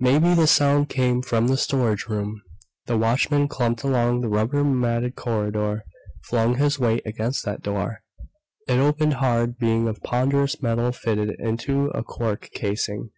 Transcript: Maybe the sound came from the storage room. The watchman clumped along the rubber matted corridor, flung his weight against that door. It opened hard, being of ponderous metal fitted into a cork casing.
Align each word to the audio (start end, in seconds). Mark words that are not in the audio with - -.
Maybe 0.00 0.34
the 0.34 0.48
sound 0.48 0.88
came 0.88 1.22
from 1.22 1.46
the 1.46 1.56
storage 1.56 2.06
room. 2.08 2.42
The 2.86 2.98
watchman 2.98 3.46
clumped 3.46 3.84
along 3.84 4.20
the 4.20 4.28
rubber 4.28 4.64
matted 4.64 5.14
corridor, 5.14 5.84
flung 6.24 6.56
his 6.56 6.80
weight 6.80 7.06
against 7.06 7.44
that 7.44 7.62
door. 7.62 8.00
It 8.66 8.80
opened 8.80 9.14
hard, 9.22 9.58
being 9.58 9.86
of 9.86 10.02
ponderous 10.02 10.60
metal 10.60 10.90
fitted 10.90 11.38
into 11.38 11.86
a 11.90 12.02
cork 12.02 12.50
casing. 12.52 13.10